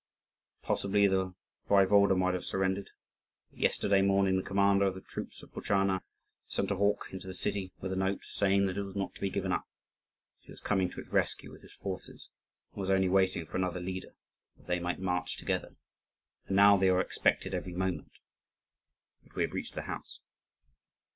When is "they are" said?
16.77-16.99